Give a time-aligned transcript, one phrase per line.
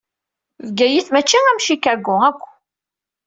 [0.67, 2.41] Bgayet mačči am Chikago akk.